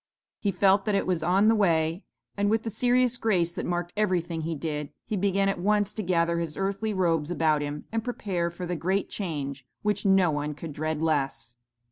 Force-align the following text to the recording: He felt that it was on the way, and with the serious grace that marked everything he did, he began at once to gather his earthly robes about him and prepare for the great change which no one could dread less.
He 0.39 0.49
felt 0.51 0.85
that 0.85 0.95
it 0.95 1.05
was 1.05 1.21
on 1.23 1.47
the 1.47 1.53
way, 1.53 2.03
and 2.35 2.49
with 2.49 2.63
the 2.63 2.71
serious 2.71 3.17
grace 3.17 3.51
that 3.51 3.67
marked 3.67 3.93
everything 3.95 4.41
he 4.41 4.55
did, 4.55 4.89
he 5.05 5.15
began 5.15 5.47
at 5.47 5.59
once 5.59 5.93
to 5.93 6.01
gather 6.01 6.39
his 6.39 6.57
earthly 6.57 6.91
robes 6.91 7.29
about 7.29 7.61
him 7.61 7.85
and 7.91 8.03
prepare 8.03 8.49
for 8.49 8.65
the 8.65 8.75
great 8.75 9.09
change 9.11 9.63
which 9.83 10.03
no 10.03 10.31
one 10.31 10.55
could 10.55 10.73
dread 10.73 11.03
less. 11.03 11.55